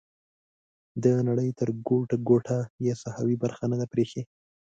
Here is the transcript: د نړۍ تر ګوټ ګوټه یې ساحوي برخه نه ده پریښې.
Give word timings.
د 1.03 1.05
نړۍ 1.27 1.49
تر 1.59 1.69
ګوټ 1.87 2.09
ګوټه 2.27 2.57
یې 2.85 2.93
ساحوي 3.03 3.35
برخه 3.43 3.65
نه 3.71 3.75
ده 3.79 3.85
پریښې. 3.93 4.21